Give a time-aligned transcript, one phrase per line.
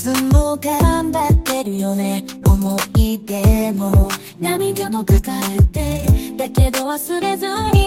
[0.00, 2.24] つも頑張ってるよね。
[2.46, 4.08] 思い出も
[4.40, 6.06] 涙も抱えて。
[6.38, 7.79] だけど忘れずに